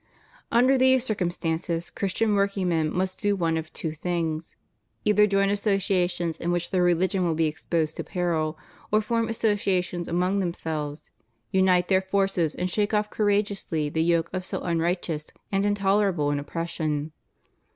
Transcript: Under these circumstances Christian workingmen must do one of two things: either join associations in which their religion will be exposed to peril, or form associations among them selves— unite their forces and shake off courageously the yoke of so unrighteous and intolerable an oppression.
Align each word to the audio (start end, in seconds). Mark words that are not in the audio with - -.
Under 0.51 0.79
these 0.79 1.05
circumstances 1.05 1.91
Christian 1.91 2.33
workingmen 2.33 2.91
must 2.91 3.19
do 3.19 3.35
one 3.35 3.55
of 3.55 3.71
two 3.71 3.91
things: 3.91 4.57
either 5.05 5.27
join 5.27 5.51
associations 5.51 6.37
in 6.37 6.51
which 6.51 6.71
their 6.71 6.81
religion 6.81 7.23
will 7.23 7.35
be 7.35 7.45
exposed 7.45 7.97
to 7.97 8.03
peril, 8.03 8.57
or 8.91 8.99
form 8.99 9.29
associations 9.29 10.07
among 10.07 10.39
them 10.39 10.55
selves— 10.55 11.11
unite 11.51 11.87
their 11.87 12.01
forces 12.01 12.55
and 12.55 12.67
shake 12.71 12.95
off 12.95 13.11
courageously 13.11 13.89
the 13.89 14.01
yoke 14.03 14.31
of 14.33 14.43
so 14.43 14.61
unrighteous 14.61 15.29
and 15.51 15.67
intolerable 15.67 16.31
an 16.31 16.39
oppression. 16.39 17.11